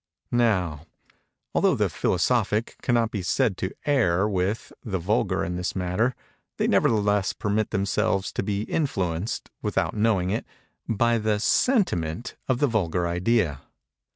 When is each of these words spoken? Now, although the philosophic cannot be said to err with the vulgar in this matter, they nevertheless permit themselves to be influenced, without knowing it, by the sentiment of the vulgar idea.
Now, 0.31 0.87
although 1.53 1.75
the 1.75 1.87
philosophic 1.87 2.75
cannot 2.81 3.11
be 3.11 3.21
said 3.21 3.55
to 3.57 3.71
err 3.85 4.27
with 4.27 4.73
the 4.83 4.97
vulgar 4.97 5.45
in 5.45 5.57
this 5.57 5.75
matter, 5.75 6.15
they 6.57 6.65
nevertheless 6.65 7.33
permit 7.33 7.69
themselves 7.69 8.31
to 8.31 8.41
be 8.41 8.63
influenced, 8.63 9.51
without 9.61 9.93
knowing 9.95 10.31
it, 10.31 10.47
by 10.89 11.19
the 11.19 11.39
sentiment 11.39 12.35
of 12.47 12.57
the 12.57 12.65
vulgar 12.65 13.07
idea. 13.07 13.61